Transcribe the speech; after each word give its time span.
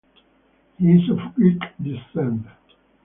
He 0.79 0.93
is 0.93 1.07
of 1.11 1.19
Greek 1.35 1.61
descent. 1.79 2.47